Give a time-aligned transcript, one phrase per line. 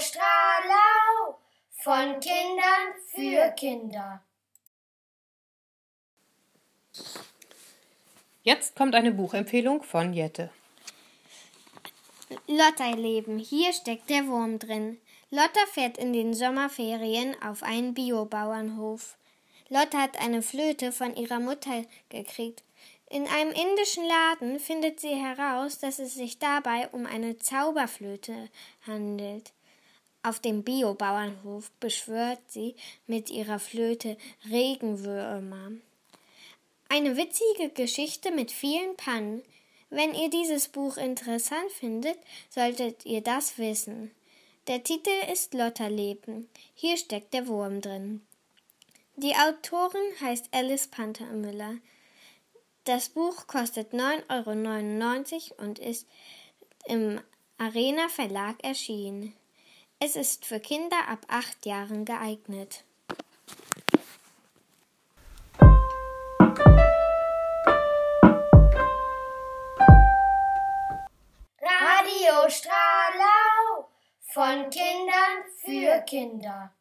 [0.00, 1.38] Strahlau,
[1.82, 4.22] von Kindern für Kinder.
[8.42, 10.50] Jetzt kommt eine Buchempfehlung von Jette.
[12.46, 15.00] Lotterleben, hier steckt der Wurm drin.
[15.30, 19.16] Lotta fährt in den Sommerferien auf einen Biobauernhof.
[19.68, 22.62] Lotta hat eine Flöte von ihrer Mutter gekriegt.
[23.10, 28.48] In einem indischen Laden findet sie heraus, dass es sich dabei um eine Zauberflöte
[28.86, 29.52] handelt.
[30.22, 32.74] Auf dem Biobauernhof beschwört sie
[33.06, 34.16] mit ihrer Flöte
[34.50, 35.72] Regenwürmer.
[36.88, 39.42] Eine witzige Geschichte mit vielen Pannen.
[39.90, 42.18] Wenn ihr dieses Buch interessant findet,
[42.50, 44.10] solltet ihr das wissen.
[44.66, 46.48] Der Titel ist Lotterleben.
[46.74, 48.20] Hier steckt der Wurm drin.
[49.16, 51.76] Die Autorin heißt Alice Panthermüller.
[52.84, 56.06] Das Buch kostet 9,99 Euro und ist
[56.86, 57.20] im
[57.56, 59.34] Arena Verlag erschienen.
[60.00, 62.84] Es ist für Kinder ab acht Jahren geeignet.
[71.60, 73.88] Radio Stralau
[74.20, 76.72] von Kindern für Kinder.